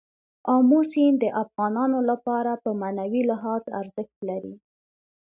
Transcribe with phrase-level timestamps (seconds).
[0.55, 4.55] آمو سیند د افغانانو لپاره په معنوي لحاظ ارزښت لري.